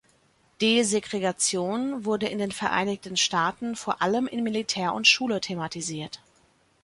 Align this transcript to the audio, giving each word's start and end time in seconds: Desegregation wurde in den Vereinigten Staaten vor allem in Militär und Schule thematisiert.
Desegregation 0.61 2.05
wurde 2.05 2.25
in 2.25 2.39
den 2.39 2.51
Vereinigten 2.51 3.17
Staaten 3.17 3.75
vor 3.75 4.01
allem 4.01 4.25
in 4.25 4.43
Militär 4.43 4.95
und 4.95 5.07
Schule 5.07 5.41
thematisiert. 5.41 6.23